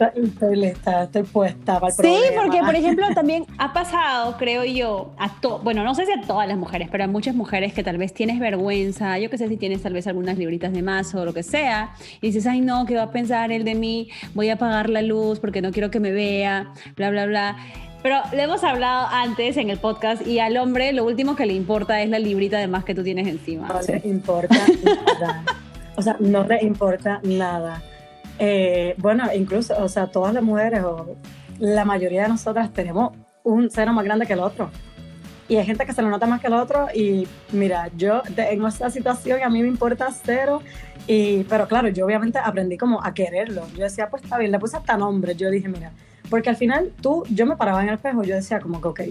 [0.08, 5.12] Estoy lista, estoy puesta para el Sí, porque por ejemplo también ha pasado, creo yo,
[5.18, 7.84] a to bueno, no sé si a todas las mujeres, pero a muchas mujeres que
[7.84, 11.14] tal vez tienes vergüenza, yo que sé si tienes tal vez algunas libritas de más
[11.16, 14.10] o lo que sea, y dices, ay no, ¿qué va a pensar él de mí?
[14.34, 17.58] Voy a apagar la luz porque no quiero que me vea, bla, bla, bla.
[18.02, 21.54] Pero le hemos hablado antes en el podcast y al hombre lo último que le
[21.54, 23.70] importa es la librita de más que tú tienes encima.
[23.70, 25.44] No le importa nada.
[25.96, 27.80] O sea, no le importa nada.
[28.46, 31.16] Eh, bueno, incluso, o sea, todas las mujeres o
[31.60, 34.70] la mayoría de nosotras tenemos un seno más grande que el otro.
[35.48, 38.66] Y hay gente que se lo nota más que el otro y mira, yo en
[38.66, 40.62] esta situación a mí me importa cero,
[41.08, 43.66] y, pero claro, yo obviamente aprendí como a quererlo.
[43.78, 45.36] Yo decía, pues está bien, le puse hasta nombre.
[45.36, 45.94] Yo dije, mira,
[46.30, 49.02] porque al final tú, yo me paraba en el espejo yo decía como que, ok,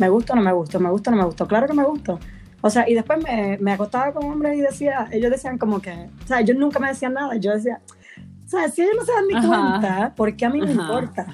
[0.00, 1.84] me gusta o no me gusta, me gusta o no me gusta, claro que me
[1.84, 2.18] gusta.
[2.60, 5.92] O sea, y después me, me acostaba con hombres y decía, ellos decían como que,
[5.92, 7.80] o sea, ellos nunca me decían nada, yo decía,
[8.50, 11.24] o sea, si ellos no se dan ni cuenta, ¿por qué a mí me importa?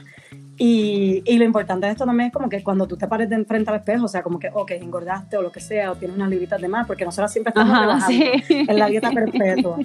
[0.58, 3.42] Y, y, lo importante de esto también es como que cuando tú te pares de
[3.46, 6.14] frente al espejo, o sea, como que, ok, engordaste o lo que sea, o tienes
[6.14, 8.06] unas libritas de más, porque nosotros siempre estamos Ajá,
[8.48, 9.78] en la dieta perpetua.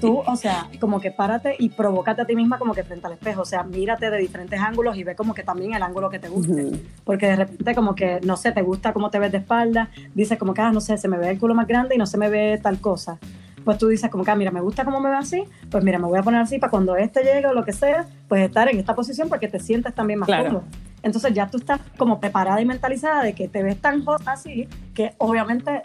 [0.00, 3.12] Tú, o sea, como que párate y provócate a ti misma como que frente al
[3.12, 6.18] espejo, o sea, mírate de diferentes ángulos y ve como que también el ángulo que
[6.18, 6.72] te guste.
[7.04, 10.36] Porque de repente como que, no sé, te gusta cómo te ves de espalda, dices
[10.36, 12.18] como que, ah, no sé, se me ve el culo más grande y no se
[12.18, 13.20] me ve tal cosa
[13.64, 15.98] pues tú dices como que, ah, mira, me gusta cómo me ve así, pues mira,
[15.98, 18.68] me voy a poner así para cuando este llegue o lo que sea, pues estar
[18.68, 20.64] en esta posición porque te sientes también más cómodo.
[21.02, 24.68] Entonces ya tú estás como preparada y mentalizada de que te ves tan hot así
[24.94, 25.82] que obviamente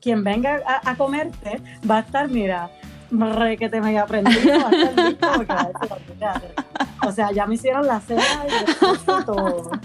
[0.00, 2.70] quien venga a, comerte va a estar, mira,
[3.10, 5.54] re que te me haya aprendido, va a estar listo porque
[6.24, 9.70] va a O sea, ya me hicieron la cena y todo.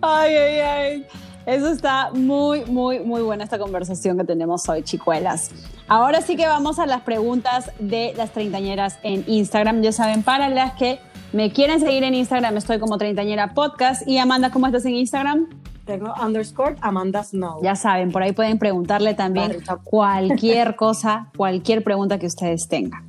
[0.00, 1.06] Ay, ay, ay.
[1.46, 5.50] Eso está muy, muy, muy buena esta conversación que tenemos hoy, chicuelas.
[5.88, 9.82] Ahora sí que vamos a las preguntas de las treintañeras en Instagram.
[9.82, 11.00] Ya saben, para las que
[11.32, 14.08] me quieren seguir en Instagram, estoy como treintañera podcast.
[14.08, 15.48] Y Amanda, ¿cómo estás en Instagram?
[15.84, 17.62] Tengo underscore Amanda Snow.
[17.62, 23.06] Ya saben, por ahí pueden preguntarle también cualquier cosa, cualquier pregunta que ustedes tengan.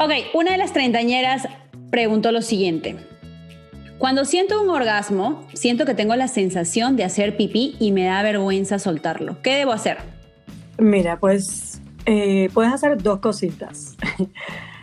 [0.00, 1.46] Ok, una de las treintañeras
[1.90, 2.96] preguntó lo siguiente.
[3.98, 8.22] Cuando siento un orgasmo, siento que tengo la sensación de hacer pipí y me da
[8.22, 9.40] vergüenza soltarlo.
[9.42, 9.98] ¿Qué debo hacer?
[10.78, 13.96] Mira, pues eh, puedes hacer dos cositas.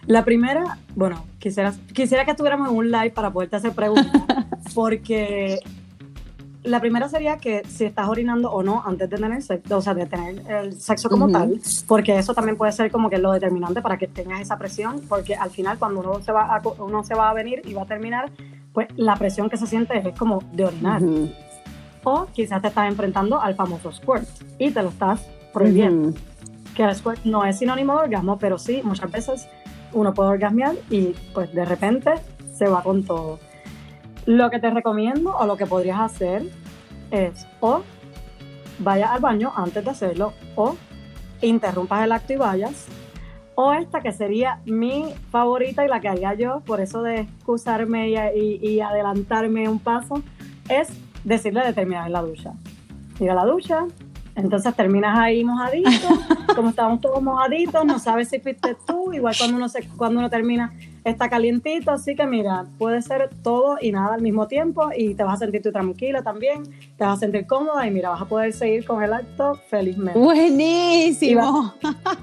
[0.07, 4.23] La primera, bueno, quisiera, quisiera que estuviéramos en un live para poderte hacer preguntas,
[4.73, 5.59] porque
[6.63, 9.93] la primera sería que si estás orinando o no antes de tener sexo, o sea,
[9.93, 13.81] de tener el sexo como tal, porque eso también puede ser como que lo determinante
[13.81, 17.15] para que tengas esa presión, porque al final cuando uno se va a, uno se
[17.15, 18.31] va a venir y va a terminar,
[18.73, 21.01] pues la presión que se siente es como de orinar.
[22.03, 24.27] O quizás te estás enfrentando al famoso squirt
[24.59, 25.21] y te lo estás
[25.53, 26.17] prohibiendo.
[26.75, 29.47] Que el squirt no es sinónimo de orgasmo, pero sí, muchas veces
[29.93, 32.11] uno puede orgasmear y pues de repente
[32.55, 33.39] se va con todo.
[34.25, 36.43] Lo que te recomiendo o lo que podrías hacer
[37.11, 37.81] es o
[38.79, 40.75] vayas al baño antes de hacerlo o
[41.41, 42.87] interrumpas el acto y vayas.
[43.55, 48.09] O esta que sería mi favorita y la que haría yo, por eso de excusarme
[48.09, 50.23] y, adelantarme un paso,
[50.69, 50.89] es
[51.23, 52.53] decirle de terminar en la ducha.
[53.19, 53.85] Ir a la ducha,
[54.35, 55.89] entonces terminas ahí mojadito,
[56.55, 60.29] como estábamos todos mojaditos, no sabes si fuiste tú, igual cuando uno, se, cuando uno
[60.29, 65.15] termina está calientito, así que mira, puede ser todo y nada al mismo tiempo y
[65.15, 66.63] te vas a sentir tú tranquila también,
[66.97, 70.19] te vas a sentir cómoda y mira, vas a poder seguir con el acto felizmente.
[70.19, 71.73] Buenísimo.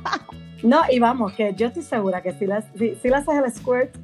[0.63, 3.97] no, y vamos, que yo estoy segura que si le, si, haces el squirt,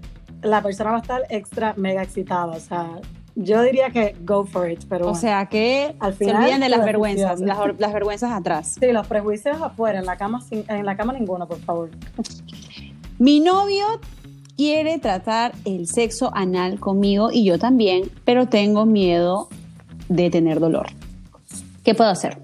[0.42, 3.00] la persona va a estar extra mega excitada, o sea,
[3.36, 5.08] yo diría que go for it, pero.
[5.08, 8.76] O sea que al final, se olviden de las vergüenzas, las, las, vergüenzas atrás.
[8.78, 11.90] Sí, los prejuicios afuera, en la cama, en la cama ninguno, por favor.
[13.18, 14.00] Mi novio
[14.56, 19.48] quiere tratar el sexo anal conmigo y yo también, pero tengo miedo
[20.08, 20.86] de tener dolor.
[21.82, 22.38] ¿Qué puedo hacer?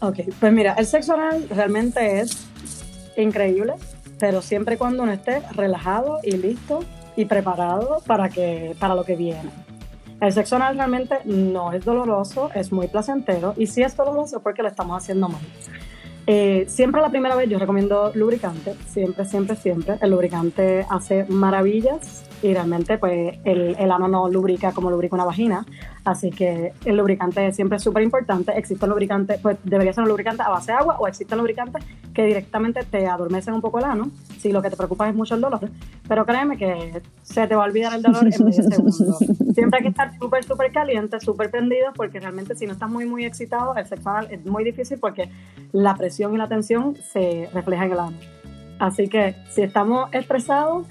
[0.00, 2.46] Ok, pues mira, el sexo anal realmente es
[3.16, 3.74] increíble.
[4.18, 6.84] pero siempre y cuando uno esté relajado y listo
[7.16, 9.50] y preparado para, que, para lo que viene.
[10.20, 14.62] El sexo anal realmente no es doloroso, es muy placentero y si es doloroso porque
[14.62, 15.40] lo estamos haciendo mal.
[16.26, 19.96] Eh, siempre la primera vez yo recomiendo lubricante, siempre, siempre, siempre.
[20.00, 25.24] El lubricante hace maravillas y realmente pues el, el ano no lubrica como lubrica una
[25.24, 25.64] vagina,
[26.04, 28.52] así que el lubricante siempre es súper importante.
[28.56, 31.84] Existe un lubricante, pues debería ser un lubricante a base de agua o existen lubricantes
[32.12, 35.36] que directamente te adormecen un poco el ano, si lo que te preocupa es mucho
[35.36, 35.70] el dolor,
[36.08, 39.18] pero créeme que se te va a olvidar el dolor en medio segundo.
[39.54, 43.06] Siempre hay que estar súper, súper caliente, súper prendido, porque realmente si no estás muy,
[43.06, 45.30] muy excitado, el sexo es muy difícil porque
[45.72, 48.16] la presión y la tensión se refleja en el ano.
[48.78, 50.86] Así que si estamos estresados,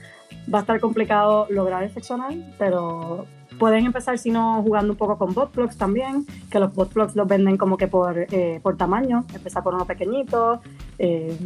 [0.53, 2.17] va a estar complicado lograr el sexo
[2.57, 3.25] pero
[3.59, 7.15] pueden empezar, si no, jugando un poco con bot plugs también, que los bot plugs
[7.15, 10.61] los venden como que por, eh, por tamaño, empezar por uno pequeñito,
[10.97, 11.37] eh,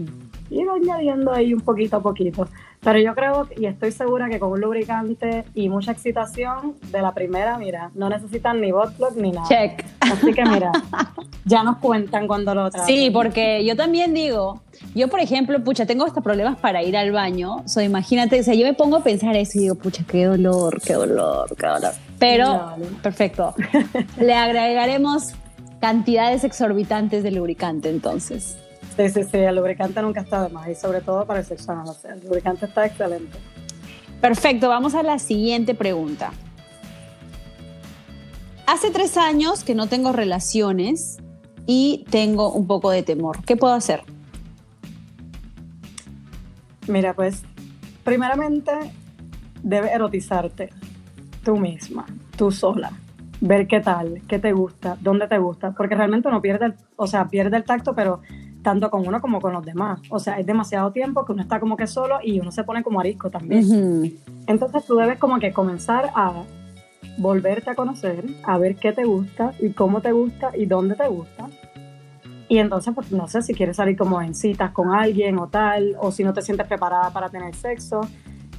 [0.50, 2.48] ir añadiendo ahí un poquito a poquito.
[2.82, 7.14] Pero yo creo y estoy segura que con un lubricante y mucha excitación de la
[7.14, 9.48] primera, mira, no necesitan ni bot plug ni nada.
[9.48, 9.84] Check.
[10.02, 10.72] Así que mira,
[11.46, 12.86] ya nos cuentan cuando lo traen.
[12.86, 14.62] Sí, porque yo también digo,
[14.94, 17.56] yo por ejemplo, pucha, tengo estos problemas para ir al baño.
[17.56, 20.26] O sea, imagínate, o sea, yo me pongo a pensar eso y digo, pucha, qué
[20.26, 21.94] dolor, qué dolor, qué dolor.
[22.20, 22.86] Pero, Dale.
[23.02, 23.56] perfecto.
[24.20, 25.34] Le agregaremos
[25.80, 28.58] cantidades exorbitantes de lubricante entonces.
[28.98, 31.72] Sí, sí, sí, el lubricante nunca está de más y sobre todo para el sexo
[31.72, 31.90] anal.
[31.90, 33.38] O sea, el lubricante está excelente.
[34.22, 36.32] Perfecto, vamos a la siguiente pregunta.
[38.68, 41.18] Hace tres años que no tengo relaciones
[41.66, 43.44] y tengo un poco de temor.
[43.46, 44.02] ¿Qué puedo hacer?
[46.88, 47.44] Mira, pues,
[48.04, 48.72] primeramente
[49.62, 50.70] debes erotizarte
[51.44, 52.06] tú misma,
[52.38, 52.92] tú sola,
[53.42, 57.08] ver qué tal, qué te gusta, dónde te gusta, porque realmente uno pierde, el, o
[57.08, 58.22] sea, pierde el tacto, pero
[58.66, 60.02] tanto con uno como con los demás.
[60.10, 62.82] O sea, es demasiado tiempo que uno está como que solo y uno se pone
[62.82, 63.64] como arisco también.
[63.64, 64.12] Ujú.
[64.48, 66.34] Entonces tú debes como que comenzar a
[67.20, 71.08] volverte a conocer, a ver qué te gusta y cómo te gusta y dónde te
[71.08, 71.48] gusta.
[72.48, 75.96] Y entonces, pues no sé si quieres salir como en citas con alguien o tal,
[76.00, 78.02] o si no te sientes preparada para tener sexo,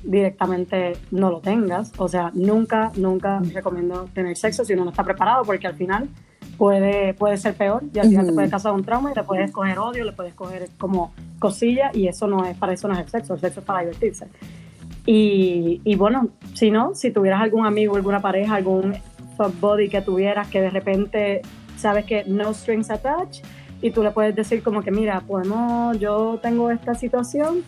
[0.04, 1.92] directamente no lo tengas.
[1.98, 6.08] O sea, nunca, nunca recomiendo tener sexo si uno no está preparado, porque al final
[6.56, 9.50] puede, puede ser peor y al final te puede causar un trauma y te puedes
[9.52, 13.00] coger odio, le puedes coger como cosilla y eso no es, para eso no es
[13.00, 14.26] el sexo, el sexo es para divertirse.
[15.04, 18.94] Y, y bueno, si no, si tuvieras algún amigo, alguna pareja, algún
[19.60, 21.42] buddy que tuvieras que de repente
[21.76, 23.44] sabes que no strings attached
[23.82, 27.62] y tú le puedes decir como que mira, podemos, yo tengo esta situación,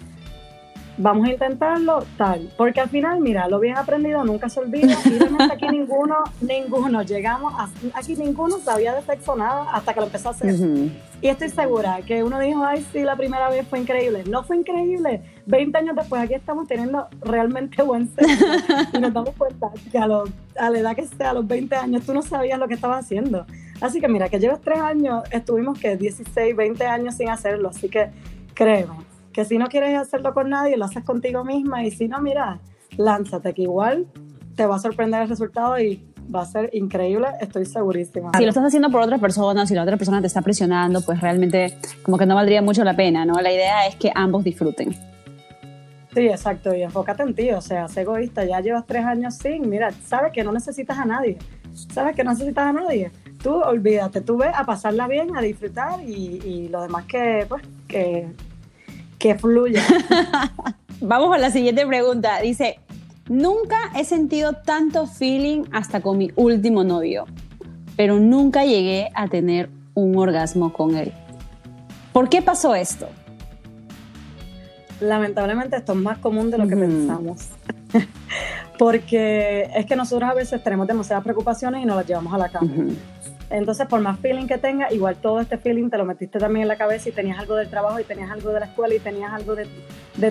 [0.98, 2.50] vamos a intentarlo, tal.
[2.56, 7.02] Porque al final, mira, lo bien aprendido nunca se olvida y realmente aquí ninguno, ninguno,
[7.02, 10.52] llegamos, a, aquí ninguno sabía de sexo nada hasta que lo empezó a hacer.
[10.54, 10.90] Ujú.
[11.20, 14.22] Y estoy segura que uno dijo, ay, sí, la primera vez fue increíble.
[14.30, 15.22] No fue increíble.
[15.46, 18.44] 20 años después aquí estamos teniendo realmente buen sexo.
[18.92, 21.74] y nos damos cuenta que a, los- a la edad que sea, a los 20
[21.74, 23.46] años, tú no sabías lo que estabas haciendo.
[23.80, 27.68] Así que mira, que llevas 3 años, estuvimos que 16, 20 años sin hacerlo.
[27.70, 28.10] Así que
[28.54, 28.92] créeme,
[29.32, 31.84] que si no quieres hacerlo con nadie, lo haces contigo misma.
[31.84, 32.60] Y si no, mira,
[32.96, 34.06] lánzate, que igual
[34.54, 38.32] te va a sorprender el resultado y va a ser increíble, estoy segurísima.
[38.36, 41.20] Si lo estás haciendo por otra persona, si la otra persona te está presionando, pues
[41.20, 43.34] realmente como que no valdría mucho la pena, ¿no?
[43.40, 44.94] La idea es que ambos disfruten.
[46.14, 49.68] Sí, exacto, y enfócate en ti, o sea, sé egoísta, ya llevas tres años sin,
[49.68, 51.38] mira, sabes que no necesitas a nadie,
[51.92, 53.12] sabes que no necesitas a nadie,
[53.42, 57.62] tú olvídate, tú ves a pasarla bien, a disfrutar y, y lo demás que, pues,
[57.86, 58.26] que,
[59.18, 59.82] que fluya.
[61.00, 62.40] Vamos a la siguiente pregunta.
[62.40, 62.80] Dice,
[63.28, 67.26] nunca he sentido tanto feeling hasta con mi último novio,
[67.96, 71.12] pero nunca llegué a tener un orgasmo con él.
[72.12, 73.08] ¿Por qué pasó esto?
[75.00, 77.48] Lamentablemente esto es más común de lo que pensamos.
[78.78, 82.48] Porque es que nosotros a veces tenemos demasiadas preocupaciones y nos las llevamos a la
[82.48, 82.68] cama.
[83.50, 86.68] Entonces, por más feeling que tengas, igual todo este feeling te lo metiste también en
[86.68, 89.32] la cabeza y tenías algo del trabajo y tenías algo de la escuela y tenías
[89.32, 89.66] algo de,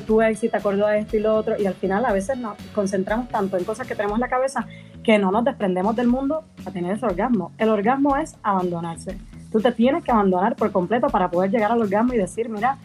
[0.02, 1.56] tu ex y acordó de esto y lo otro.
[1.58, 4.68] Y al final a veces nos concentramos tanto en cosas que tenemos en la cabeza
[5.04, 7.52] que no nos desprendemos del mundo a tener ese orgasmo.
[7.58, 9.18] El orgasmo es abandonarse.
[9.52, 12.78] Tú te tienes que abandonar por completo para poder llegar al orgasmo y decir, mira,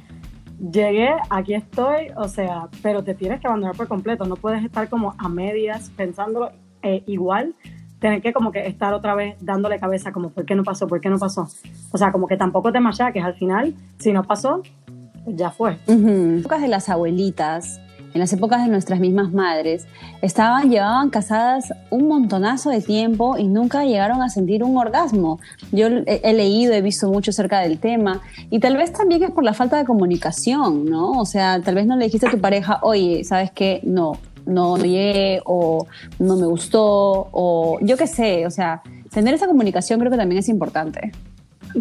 [0.58, 4.24] llegué, aquí estoy, o sea, pero te tienes que abandonar por completo.
[4.24, 7.54] No puedes estar como a medias pensándolo eh, igual
[8.02, 10.86] tener que como que estar otra vez dándole cabeza como ¿por qué no pasó?
[10.86, 11.48] ¿por qué no pasó?
[11.92, 14.60] O sea, como que tampoco te machaques al final, si no pasó,
[15.24, 15.78] pues ya fue.
[15.86, 16.40] Ujú.
[16.40, 17.80] Épocas de las abuelitas
[18.14, 19.86] en las épocas de nuestras mismas madres,
[20.20, 25.40] estaban, llevaban casadas un montonazo de tiempo y nunca llegaron a sentir un orgasmo.
[25.70, 29.44] Yo he leído, he visto mucho acerca del tema y tal vez también es por
[29.44, 31.12] la falta de comunicación, ¿no?
[31.12, 33.80] O sea, tal vez no le dijiste a tu pareja, oye, ¿sabes qué?
[33.82, 35.86] No, no, no llegué o
[36.18, 40.38] no me gustó o yo qué sé, o sea, tener esa comunicación creo que también
[40.38, 41.12] es importante.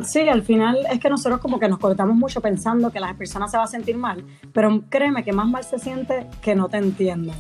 [0.06, 3.48] Sí, al final es que nosotros como que nos cortamos mucho pensando que la persona
[3.48, 6.78] se va a sentir mal, pero créeme que más mal se siente que no te
[6.78, 7.36] entiendan,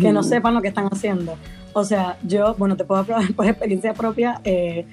[0.00, 1.36] que no sepan lo que están haciendo.
[1.72, 4.86] O sea, yo, bueno, te puedo hablar por experiencia propia, eh,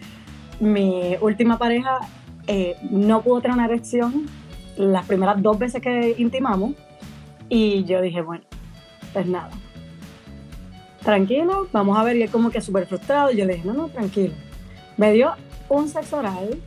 [0.62, 2.00] mi última pareja
[2.48, 4.28] eh, no pudo tener una erección
[4.78, 6.74] las primeras dos veces que intimamos
[7.50, 8.46] y yo dije, bueno,
[9.12, 9.50] pues nada,
[11.04, 13.74] tranquilo, vamos a ver, y él como que súper frustrado, y yo le dije, no,
[13.74, 14.34] no, tranquilo.
[14.98, 15.32] Me dio
[15.70, 16.60] un sexo oral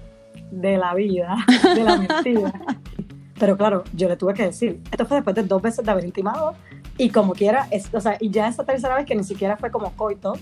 [0.51, 1.37] de la vida,
[1.75, 2.53] de la mentira.
[3.39, 6.05] Pero claro, yo le tuve que decir, esto fue después de dos veces de haber
[6.05, 6.55] intimado,
[6.97, 9.71] y como quiera, es, o sea, y ya esa tercera vez que ni siquiera fue
[9.71, 10.35] como coito,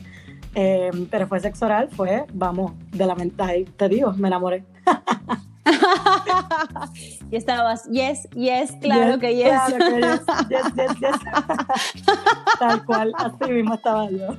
[0.54, 4.64] eh, pero fue sexo oral, fue, vamos, de la mentira, te digo, me enamoré.
[7.30, 9.48] y estabas, yes, yes, claro que yes.
[9.48, 11.20] Claro que yes, yes, yes, yes.
[12.58, 14.36] Tal cual, así mismo estaba yo.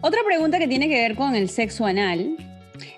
[0.00, 2.36] Otra pregunta que tiene que ver con el sexo anal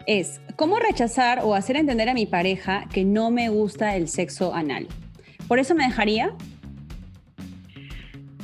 [0.07, 4.55] es, ¿cómo rechazar o hacer entender a mi pareja que no me gusta el sexo
[4.55, 4.89] anal?
[5.47, 6.33] ¿Por eso me dejaría?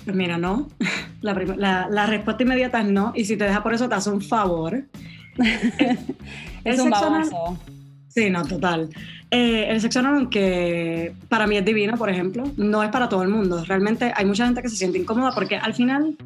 [0.05, 0.69] Pues mira, no.
[1.21, 3.13] La, la, la, respuesta inmediata es no.
[3.15, 4.85] Y si te deja por eso, te hace un favor.
[6.65, 7.59] es un baboso.
[8.09, 8.91] Sí, no, total.
[9.31, 13.23] Eh, el sexo anal, que para mí es divino, por ejemplo, no es para todo
[13.23, 13.65] el mundo.
[13.65, 16.17] Realmente hay mucha gente que se siente incómoda porque al final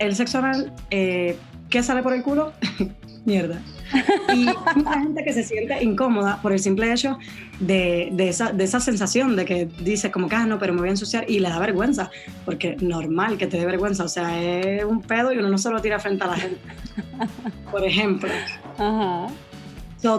[0.00, 1.38] el sexo anal, eh,
[1.70, 2.52] ¿qué sale por el culo?
[3.26, 3.60] Mierda.
[4.34, 7.18] Y mucha gente que se siente incómoda por el simple hecho
[7.60, 10.80] de, de, esa, de esa sensación de que dice como que, ah, no, pero me
[10.80, 12.10] voy a ensuciar y le da vergüenza,
[12.44, 15.70] porque normal que te dé vergüenza, o sea, es un pedo y uno no se
[15.70, 16.60] lo tira frente a la gente,
[17.70, 18.30] por ejemplo.
[18.78, 19.28] Ajá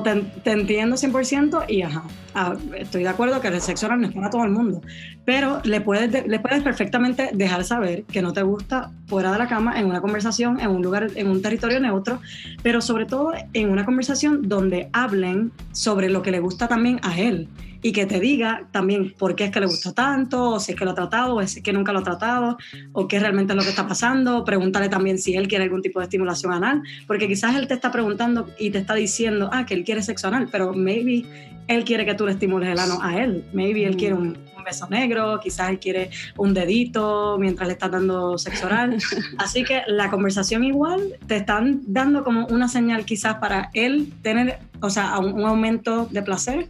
[0.04, 2.04] te, entiendo 100% y ajá,
[2.36, 4.82] ah, estoy de acuerdo que el sexo oral no es para todo el mundo,
[5.26, 9.48] pero le puedes, le puedes perfectamente dejar saber que no te gusta fuera de la
[9.48, 12.20] cama, en una conversación, en un lugar, en un territorio neutro,
[12.64, 17.18] pero sobre todo en una conversación donde hablen sobre lo que le gusta también a
[17.18, 17.48] él
[17.82, 20.78] y que te diga también por qué es que le gusta tanto, o si es
[20.78, 22.58] que lo ha tratado, o si es que nunca lo ha tratado,
[22.94, 24.44] o qué realmente es lo que está pasando.
[24.44, 27.92] Pregúntale también si él quiere algún tipo de estimulación anal, porque quizás él te está
[27.92, 31.26] preguntando y te está diciendo, ah, que él quiere sexo anal, pero maybe
[31.68, 33.44] él quiere que tú le estimules el ano a él.
[33.54, 38.38] Maybe él quiere un, beso negro, quizás él quiere un dedito mientras le estás dando
[38.38, 38.98] sexo oral.
[39.38, 44.60] Así que la conversación igual te están dando como una señal quizás para él tener,
[44.82, 46.68] o sea, un aumento de placer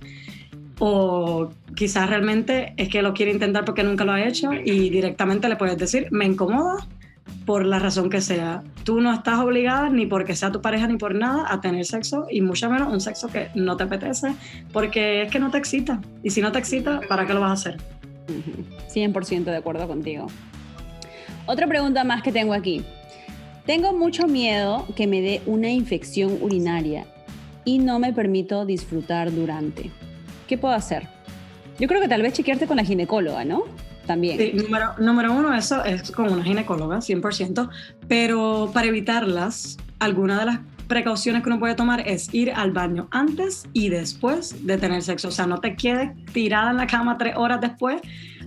[0.79, 5.49] o quizás realmente es que lo quiere intentar porque nunca lo ha hecho y directamente
[5.49, 6.87] le puedes decir, me incomoda
[7.45, 8.63] por la razón que sea.
[8.83, 12.27] Tú no estás obligada ni porque sea tu pareja ni por nada a tener sexo
[12.29, 14.33] y mucho menos un sexo que no te apetece
[14.71, 16.01] porque es que no te excita.
[16.23, 17.81] Y si no te excita, ¿para qué lo vas a hacer?
[18.93, 20.27] 100% de acuerdo contigo.
[21.45, 22.83] Otra pregunta más que tengo aquí.
[23.65, 27.05] Tengo mucho miedo que me dé una infección urinaria
[27.65, 29.91] y no me permito disfrutar durante.
[30.47, 31.07] ¿Qué puedo hacer?
[31.79, 33.63] Yo creo que tal vez chequearte con la ginecóloga, ¿no?
[34.05, 34.37] También.
[34.37, 37.69] Sí, número, número uno, eso es con una ginecóloga, 100%,
[38.07, 43.07] pero para evitarlas, alguna de las precauciones que uno puede tomar es ir al baño
[43.11, 45.27] antes y después de tener sexo.
[45.27, 48.01] O sea, no te quedes tirada en la cama tres horas después,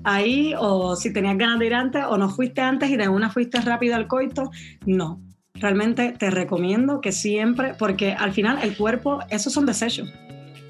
[0.05, 3.31] ahí, o si tenías ganas de ir antes, o no fuiste antes y de una
[3.31, 4.51] fuiste rápido al coito.
[4.87, 5.21] No.
[5.55, 10.11] Realmente te recomiendo que siempre, porque al final el cuerpo, esos son desechos.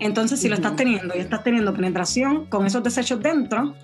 [0.00, 3.74] Entonces, si lo estás teniendo y estás teniendo penetración con esos desechos dentro,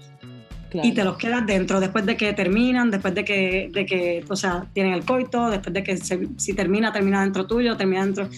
[0.83, 4.37] y te los quedas dentro después de que terminan, después de que, de que o
[4.37, 8.29] sea, tienen el coito, después de que si termina, termina dentro tuyo, termina dentro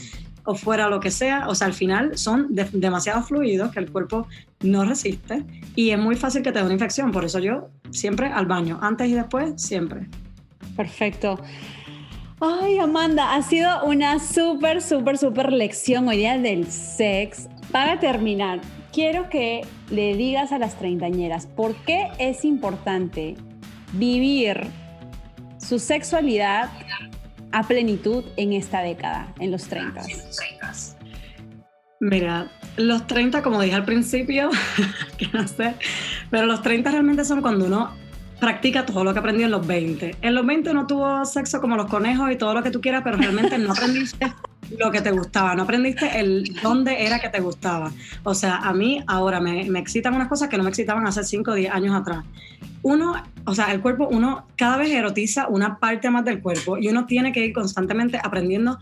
[0.44, 4.26] o fuera lo que sea, o sea, al final son demasiado fluidos que el cuerpo
[4.60, 8.28] no resiste y es muy fácil que te dé una infección, por eso yo siempre
[8.28, 10.06] al baño, antes y después, siempre.
[10.74, 11.38] Perfecto.
[12.40, 17.48] Ay, Amanda, ha sido una súper, súper, súper lección hoy día del sex.
[17.72, 18.60] Para terminar,
[18.92, 23.36] quiero que le digas a las treintañeras por qué es importante
[23.92, 24.66] vivir
[25.58, 26.70] su sexualidad
[27.52, 30.02] a plenitud en esta década, en los 30.
[32.00, 34.50] Mira, los 30, como dije al principio,
[35.18, 35.74] que no sé,
[36.30, 37.92] pero los 30 realmente son cuando uno
[38.40, 40.16] practica todo lo que aprendió en los 20.
[40.22, 43.02] En los 20 no tuvo sexo como los conejos y todo lo que tú quieras,
[43.04, 44.32] pero realmente no aprendiste
[44.76, 47.92] lo que te gustaba, no aprendiste el dónde era que te gustaba.
[48.24, 51.24] O sea, a mí ahora me, me excitan unas cosas que no me excitaban hace
[51.24, 52.24] 5 o 10 años atrás.
[52.82, 53.14] Uno,
[53.44, 57.06] o sea, el cuerpo, uno cada vez erotiza una parte más del cuerpo y uno
[57.06, 58.78] tiene que ir constantemente aprendiendo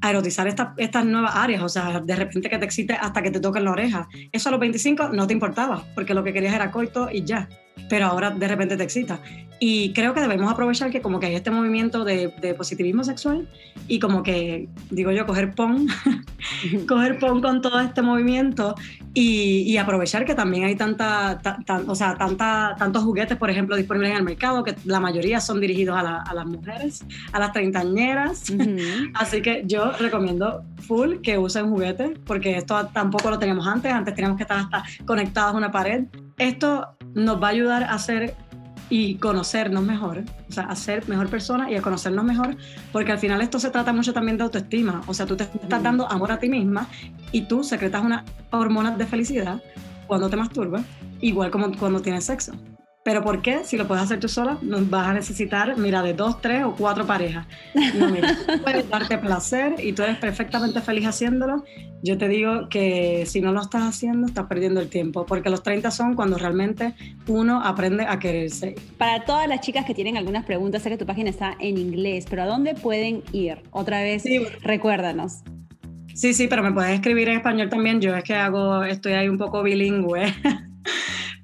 [0.00, 1.62] a erotizar estas nuevas áreas.
[1.62, 4.08] O sea, de repente que te excite hasta que te toquen la oreja.
[4.32, 7.48] Eso a los 25 no te importaba, porque lo que querías era coito y ya
[7.88, 9.20] pero ahora de repente te excita.
[9.60, 13.48] Y creo que debemos aprovechar que como que hay este movimiento de, positivismo sexual
[13.88, 15.88] y como que, digo yo, coger pon,
[16.88, 18.76] coger pon con todo este movimiento
[19.20, 21.40] y, aprovechar que también hay tanta,
[21.88, 25.60] o sea, tanta, tantos juguetes, por ejemplo, disponibles en el mercado, que la mayoría son
[25.60, 28.44] dirigidos a, las mujeres, a las treintañeras.
[29.14, 34.14] Así que yo recomiendo full que usen juguetes, porque esto tampoco lo teníamos antes, antes
[34.14, 36.04] teníamos que estar hasta conectados a una pared.
[36.36, 38.36] Esto nos va a ayudar a hacer
[38.90, 42.56] y conocernos mejor, o sea, a ser mejor persona y a conocernos mejor,
[42.92, 45.82] porque al final esto se trata mucho también de autoestima, o sea, tú te estás
[45.82, 46.88] dando amor a ti misma
[47.32, 49.62] y tú secretas una hormona de felicidad
[50.06, 50.82] cuando te masturbas,
[51.20, 52.52] igual como cuando tienes sexo.
[53.04, 53.64] Pero ¿por qué?
[53.64, 57.06] Si lo puedes hacer tú sola, vas a necesitar, mira, de dos, tres o cuatro
[57.06, 57.46] parejas.
[57.94, 61.64] No, mira, puedes darte placer y tú eres perfectamente feliz haciéndolo.
[62.02, 65.62] Yo te digo que si no lo estás haciendo, estás perdiendo el tiempo, porque los
[65.62, 66.94] 30 son cuando realmente
[67.26, 68.74] uno aprende a quererse.
[68.98, 72.26] Para todas las chicas que tienen algunas preguntas, sé que tu página está en inglés,
[72.28, 73.62] pero ¿a dónde pueden ir?
[73.70, 74.24] Otra vez,
[74.62, 75.42] recuérdanos.
[76.14, 78.00] Sí, sí, pero me puedes escribir en español también.
[78.00, 80.34] Yo es que hago, estoy ahí un poco bilingüe.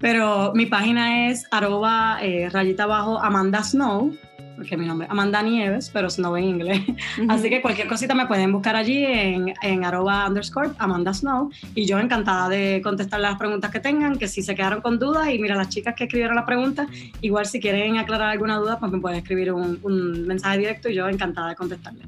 [0.04, 4.14] Pero mi página es arroba eh, rayita abajo Amanda Snow
[4.56, 6.80] porque mi nombre es Amanda Nieves, pero Snow en inglés.
[7.28, 11.86] Así que cualquier cosita me pueden buscar allí en, en arroba underscore Amanda Snow y
[11.86, 15.38] yo encantada de contestar las preguntas que tengan, que si se quedaron con dudas y
[15.38, 16.88] mira, las chicas que escribieron las preguntas,
[17.20, 20.94] igual si quieren aclarar alguna duda, pues me pueden escribir un, un mensaje directo y
[20.94, 22.06] yo encantada de contestarles.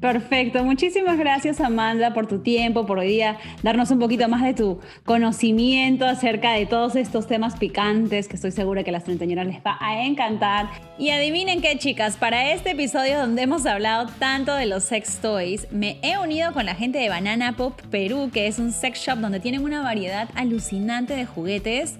[0.00, 4.54] Perfecto, muchísimas gracias Amanda por tu tiempo, por hoy día darnos un poquito más de
[4.54, 9.46] tu conocimiento acerca de todos estos temas picantes que estoy segura que a las treintañeras
[9.46, 10.68] les va a encantar.
[10.98, 15.66] Y adivinen qué chicas, para este episodio donde hemos hablado tanto de los sex toys,
[15.70, 19.18] me he unido con la gente de Banana Pop Perú, que es un sex shop
[19.18, 21.94] donde tienen una variedad alucinante de juguetes.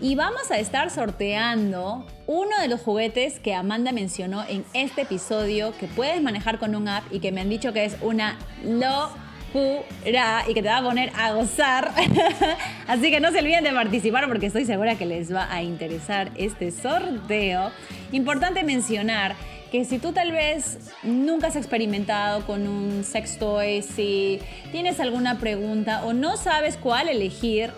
[0.00, 5.72] Y vamos a estar sorteando uno de los juguetes que Amanda mencionó en este episodio,
[5.78, 9.10] que puedes manejar con un app y que me han dicho que es una lo
[9.54, 11.92] y que te va a poner a gozar.
[12.86, 16.30] Así que no se olviden de participar porque estoy segura que les va a interesar
[16.36, 17.70] este sorteo.
[18.12, 19.34] Importante mencionar
[19.70, 24.40] que si tú tal vez nunca has experimentado con un sex toy, si
[24.72, 27.70] tienes alguna pregunta o no sabes cuál elegir,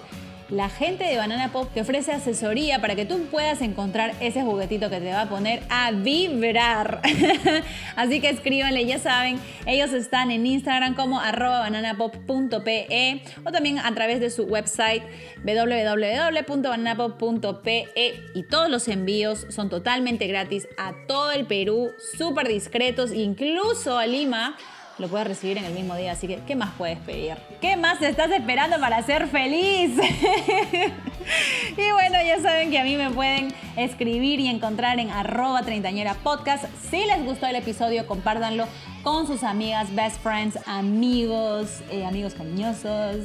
[0.51, 4.90] la gente de Banana Pop te ofrece asesoría para que tú puedas encontrar ese juguetito
[4.90, 7.01] que te va a poner a vibrar.
[7.96, 14.20] Así que escríbanle, ya saben, ellos están en Instagram como bananapop.pe o también a través
[14.20, 15.03] de su website
[15.44, 17.88] www.bananapop.pe
[18.34, 24.07] y todos los envíos son totalmente gratis a todo el Perú, súper discretos, incluso a
[24.07, 24.57] Lima
[25.01, 26.12] lo puedes recibir en el mismo día.
[26.12, 27.36] Así que, ¿qué más puedes pedir?
[27.61, 29.92] ¿Qué más estás esperando para ser feliz?
[31.76, 36.14] y bueno, ya saben que a mí me pueden escribir y encontrar en arroba treintañera
[36.14, 36.66] podcast.
[36.90, 38.66] Si les gustó el episodio, compártanlo
[39.03, 43.16] con sus amigas, best friends, amigos, eh, amigos cariñosos,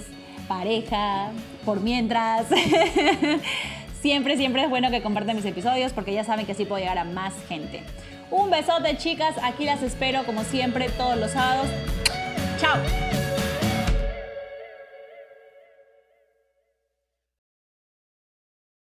[0.47, 1.31] pareja,
[1.65, 2.45] por mientras.
[4.01, 6.99] siempre, siempre es bueno que compartan mis episodios porque ya saben que así puedo llegar
[6.99, 7.83] a más gente.
[8.35, 9.35] Un besote, chicas.
[9.41, 11.67] Aquí las espero como siempre todos los sábados.
[12.59, 12.77] Chao.